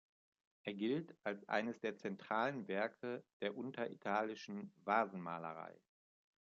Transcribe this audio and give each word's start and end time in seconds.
Er 0.63 0.73
gilt 0.73 1.15
als 1.23 1.47
eines 1.47 1.79
der 1.79 1.95
zentralen 1.95 2.67
Werke 2.67 3.23
der 3.41 3.55
unteritalischen 3.55 4.73
Vasenmalerei. 4.83 5.79